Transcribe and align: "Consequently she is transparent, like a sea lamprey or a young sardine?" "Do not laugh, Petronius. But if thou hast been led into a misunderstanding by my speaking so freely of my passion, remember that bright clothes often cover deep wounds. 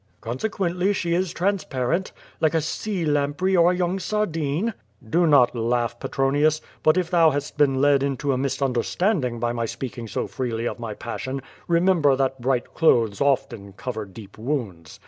"Consequently 0.19 0.93
she 0.93 1.13
is 1.13 1.31
transparent, 1.31 2.11
like 2.39 2.55
a 2.55 2.61
sea 2.61 3.05
lamprey 3.05 3.55
or 3.55 3.71
a 3.71 3.75
young 3.77 3.99
sardine?" 3.99 4.73
"Do 5.07 5.27
not 5.27 5.55
laugh, 5.55 5.99
Petronius. 5.99 6.59
But 6.81 6.97
if 6.97 7.11
thou 7.11 7.29
hast 7.29 7.55
been 7.55 7.79
led 7.79 8.01
into 8.01 8.31
a 8.33 8.37
misunderstanding 8.39 9.39
by 9.39 9.53
my 9.53 9.67
speaking 9.67 10.07
so 10.07 10.25
freely 10.25 10.67
of 10.67 10.79
my 10.79 10.95
passion, 10.95 11.39
remember 11.67 12.15
that 12.15 12.41
bright 12.41 12.73
clothes 12.73 13.21
often 13.21 13.73
cover 13.73 14.05
deep 14.05 14.39
wounds. 14.39 14.99